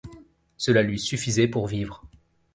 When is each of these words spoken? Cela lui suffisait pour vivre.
Cela 0.57 0.81
lui 0.81 0.97
suffisait 0.97 1.47
pour 1.47 1.67
vivre. 1.67 2.03